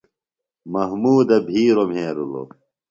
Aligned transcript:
محمودہ 0.73 1.37
بِھیروۡ 1.45 1.87
مھیرِلوۡ۔ 1.91 2.47